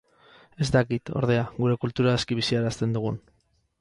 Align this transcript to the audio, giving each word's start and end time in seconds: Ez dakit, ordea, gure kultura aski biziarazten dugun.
Ez 0.65 0.67
dakit, 0.75 1.11
ordea, 1.21 1.43
gure 1.59 1.75
kultura 1.85 2.15
aski 2.21 2.39
biziarazten 2.41 2.97
dugun. 2.97 3.21